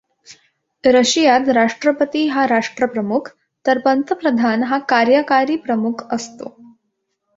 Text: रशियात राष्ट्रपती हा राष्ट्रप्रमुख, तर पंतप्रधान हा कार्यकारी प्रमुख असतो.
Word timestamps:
रशियात 0.83 1.49
राष्ट्रपती 1.49 2.27
हा 2.27 2.45
राष्ट्रप्रमुख, 2.45 3.29
तर 3.65 3.79
पंतप्रधान 3.79 4.63
हा 4.63 4.79
कार्यकारी 4.89 5.57
प्रमुख 5.57 6.03
असतो. 6.11 6.55